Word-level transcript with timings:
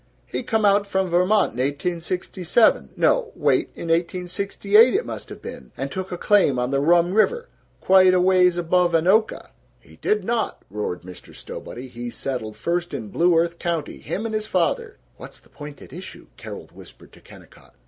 "He 0.25 0.41
come 0.41 0.65
out 0.65 0.87
from 0.87 1.09
Vermont 1.11 1.53
in 1.53 1.59
1867 1.59 2.89
no, 2.97 3.31
wait, 3.35 3.67
in 3.75 3.89
1868, 3.89 4.95
it 4.95 5.05
must 5.05 5.29
have 5.29 5.43
been 5.43 5.71
and 5.77 5.91
took 5.91 6.11
a 6.11 6.17
claim 6.17 6.57
on 6.57 6.71
the 6.71 6.79
Rum 6.79 7.13
River, 7.13 7.49
quite 7.81 8.15
a 8.15 8.19
ways 8.19 8.57
above 8.57 8.93
Anoka." 8.95 9.49
"He 9.79 9.97
did 9.97 10.23
not!" 10.23 10.63
roared 10.71 11.03
Mr. 11.03 11.35
Stowbody. 11.35 11.87
"He 11.87 12.09
settled 12.09 12.55
first 12.55 12.95
in 12.95 13.09
Blue 13.09 13.37
Earth 13.37 13.59
County, 13.59 13.97
him 13.99 14.25
and 14.25 14.33
his 14.33 14.47
father!" 14.47 14.97
("What's 15.17 15.39
the 15.39 15.49
point 15.49 15.83
at 15.83 15.93
issue?") 15.93 16.25
Carol 16.35 16.67
whispered 16.73 17.13
to 17.13 17.21
Kennicott. 17.21 17.75